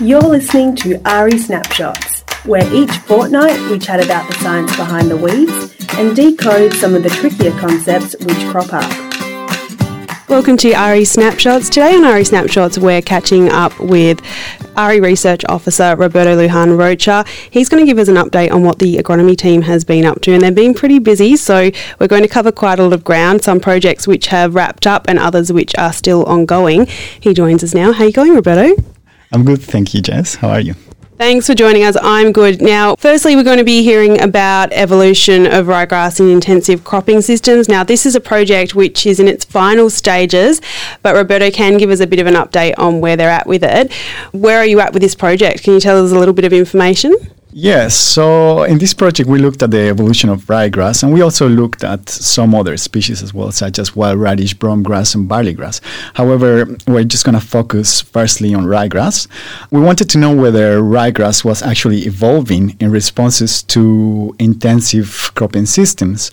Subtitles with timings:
[0.00, 5.16] You're listening to AHRI Snapshots, where each fortnight we chat about the science behind the
[5.16, 8.90] weeds and decode some of the trickier concepts which crop up.
[10.30, 11.68] Welcome to AHRI Snapshots.
[11.68, 14.20] Today on AHRI Snapshots, we're catching up with
[14.76, 17.24] AHRI Research Officer Roberto Lujan Rocha.
[17.50, 20.22] He's going to give us an update on what the agronomy team has been up
[20.22, 21.36] to, and they've been pretty busy.
[21.36, 21.70] So
[22.00, 23.44] we're going to cover quite a lot of ground.
[23.44, 26.86] Some projects which have wrapped up, and others which are still ongoing.
[27.20, 27.92] He joins us now.
[27.92, 28.82] How are you going, Roberto?
[29.32, 30.34] I'm good, thank you, Jess.
[30.36, 30.74] How are you?
[31.18, 31.96] Thanks for joining us.
[32.02, 32.60] I'm good.
[32.60, 37.68] Now, firstly, we're going to be hearing about evolution of ryegrass in intensive cropping systems.
[37.68, 40.60] Now, this is a project which is in its final stages,
[41.02, 43.62] but Roberto can give us a bit of an update on where they're at with
[43.62, 43.92] it.
[44.32, 45.62] Where are you at with this project?
[45.62, 47.14] Can you tell us a little bit of information?
[47.54, 51.46] Yes, so in this project we looked at the evolution of ryegrass and we also
[51.46, 55.52] looked at some other species as well, such as wild radish, brome grass, and barley
[55.52, 55.82] grass.
[56.14, 59.28] However, we're just going to focus firstly on ryegrass.
[59.70, 66.30] We wanted to know whether ryegrass was actually evolving in responses to intensive cropping systems.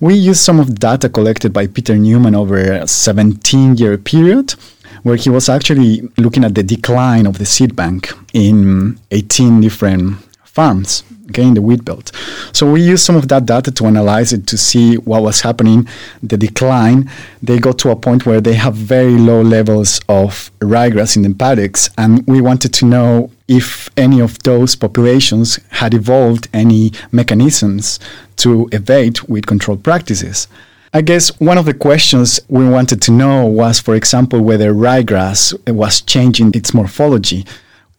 [0.00, 4.56] We used some of data collected by Peter Newman over a 17 year period
[5.04, 10.18] where he was actually looking at the decline of the seed bank in 18 different
[10.56, 12.12] farms okay, in the wheat belt.
[12.52, 15.88] So we used some of that data to analyze it to see what was happening,
[16.22, 17.10] the decline.
[17.42, 21.34] They got to a point where they have very low levels of ryegrass in the
[21.34, 28.00] paddocks, and we wanted to know if any of those populations had evolved any mechanisms
[28.36, 30.48] to evade weed control practices.
[30.92, 35.52] I guess one of the questions we wanted to know was, for example, whether ryegrass
[35.68, 37.44] was changing its morphology.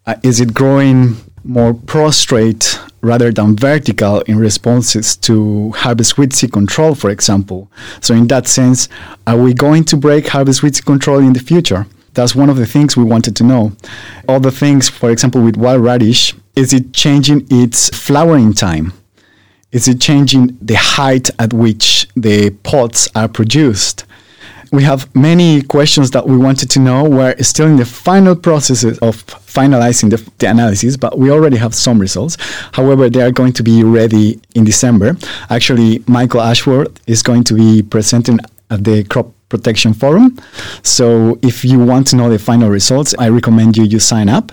[0.07, 1.17] Uh, is it growing
[1.47, 7.71] more prostrate rather than vertical in responses to harvest weed seed control, for example.
[8.01, 8.89] So, in that sense,
[9.25, 11.87] are we going to break harvest weed seed control in the future?
[12.13, 13.73] That's one of the things we wanted to know.
[14.27, 18.93] Other things, for example, with wild radish, is it changing its flowering time?
[19.71, 24.05] Is it changing the height at which the pods are produced?
[24.71, 27.03] We have many questions that we wanted to know.
[27.03, 31.73] We're still in the final processes of finalizing the, the, analysis, but we already have
[31.73, 32.37] some results.
[32.73, 35.17] However, they are going to be ready in December.
[35.49, 38.39] Actually, Michael Ashworth is going to be presenting
[38.69, 40.37] at the Crop Protection Forum.
[40.83, 44.51] So if you want to know the final results, I recommend you you sign up.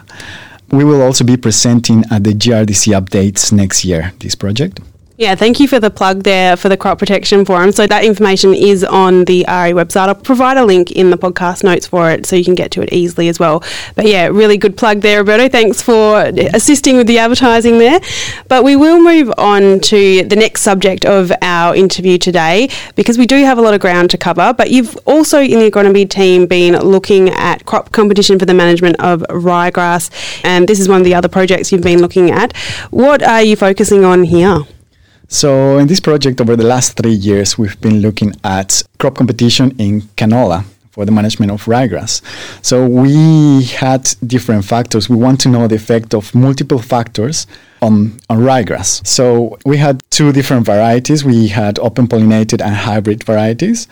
[0.70, 4.80] We will also be presenting at the GRDC updates next year, this project.
[5.16, 7.70] Yeah, thank you for the plug there for the Crop Protection Forum.
[7.70, 10.08] So that information is on the AHRI website.
[10.08, 12.82] I'll provide a link in the podcast notes for it so you can get to
[12.82, 13.62] it easily as well.
[13.94, 15.48] But yeah, really good plug there, Roberto.
[15.48, 18.00] Thanks for assisting with the advertising there.
[18.48, 23.26] But we will move on to the next subject of our interview today because we
[23.26, 24.52] do have a lot of ground to cover.
[24.52, 28.96] But you've also in the agronomy team been looking at crop competition for the management
[28.98, 30.10] of ryegrass,
[30.44, 32.56] and this is one of the other projects you've been looking at.
[32.90, 34.64] What are you focusing on here?
[35.28, 39.74] So, in this project, over the last three years, we've been looking at crop competition
[39.78, 42.20] in canola for the management of ryegrass.
[42.62, 45.08] So, we had different factors.
[45.08, 47.46] We want to know the effect of multiple factors
[47.80, 49.04] on, on ryegrass.
[49.06, 51.24] So, we had two different varieties.
[51.24, 53.88] We had open pollinated and hybrid varieties.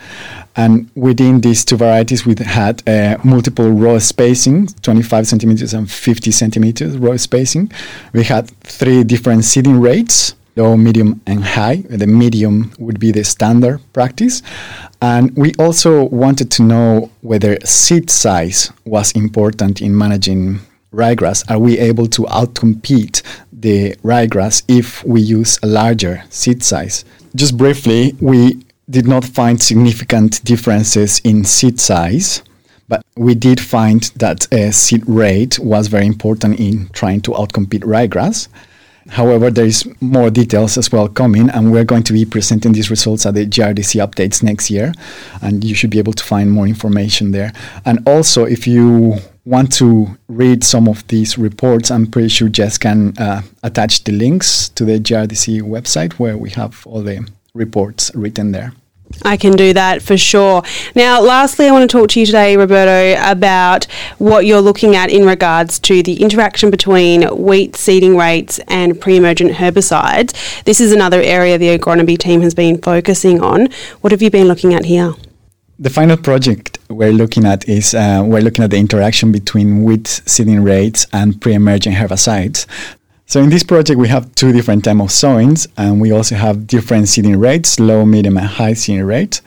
[0.55, 6.29] And within these two varieties, we had uh, multiple row spacing 25 centimeters and 50
[6.29, 7.71] centimeters row spacing.
[8.13, 11.83] We had three different seeding rates low, medium, and high.
[11.89, 14.41] The medium would be the standard practice.
[15.01, 20.59] And we also wanted to know whether seed size was important in managing
[20.93, 21.49] ryegrass.
[21.49, 23.21] Are we able to outcompete
[23.51, 27.05] the ryegrass if we use a larger seed size?
[27.35, 32.43] Just briefly, we did not find significant differences in seed size.
[32.87, 37.83] But we did find that a seed rate was very important in trying to outcompete
[37.83, 38.49] ryegrass.
[39.09, 42.89] However, there is more details as well coming, and we're going to be presenting these
[42.89, 44.93] results at the GRDC updates next year,
[45.41, 47.51] and you should be able to find more information there.
[47.85, 52.77] And also, if you want to read some of these reports, I'm pretty sure Jess
[52.77, 58.11] can uh, attach the links to the GRDC website where we have all the reports
[58.15, 58.73] written there.
[59.23, 60.63] I can do that for sure.
[60.95, 63.85] Now, lastly, I want to talk to you today, Roberto, about
[64.17, 69.15] what you're looking at in regards to the interaction between wheat seeding rates and pre
[69.15, 70.63] emergent herbicides.
[70.63, 73.69] This is another area the agronomy team has been focusing on.
[74.01, 75.13] What have you been looking at here?
[75.79, 80.07] The final project we're looking at is uh, we're looking at the interaction between wheat
[80.25, 82.65] seeding rates and pre emergent herbicides.
[83.33, 86.67] So in this project, we have two different types of sowings, and we also have
[86.67, 89.41] different seeding rates, low, medium, and high seeding rate.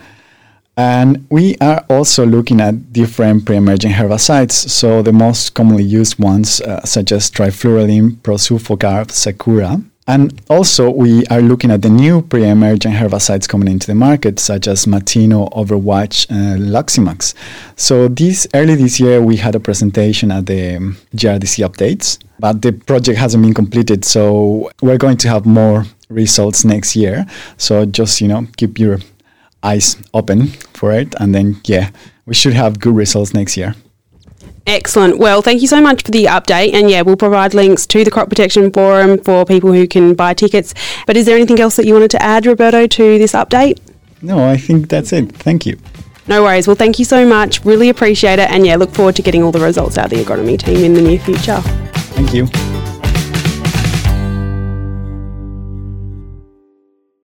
[0.77, 4.51] And we are also looking at different pre-emergent herbicides.
[4.51, 9.81] So the most commonly used ones, uh, such as trifluralin, prosulfocarb, Sakura.
[10.09, 14.69] And also, we are looking at the new pre-emergent herbicides coming into the market, such
[14.69, 17.35] as Mateno, Overwatch, and Luximax.
[17.75, 22.63] So this early this year, we had a presentation at the um, GRDC updates, but
[22.63, 24.05] the project hasn't been completed.
[24.05, 27.27] So we're going to have more results next year.
[27.57, 29.01] So just you know, keep your
[29.65, 31.91] eyes open for it, and then yeah,
[32.27, 33.75] we should have good results next year.
[34.67, 35.19] Excellent.
[35.19, 36.75] Well, thank you so much for the update.
[36.75, 40.35] And yeah, we'll provide links to the Crop Protection Forum for people who can buy
[40.35, 40.75] tickets.
[41.07, 43.79] But is there anything else that you wanted to add, Roberto, to this update?
[44.23, 45.31] No, I think that's it.
[45.37, 45.79] Thank you.
[46.27, 46.67] No worries.
[46.67, 47.65] Well, thank you so much.
[47.65, 48.51] Really appreciate it.
[48.51, 50.95] And yeah, look forward to getting all the results out of the agronomy team in
[50.95, 51.61] the near future.
[51.61, 52.49] Thank you.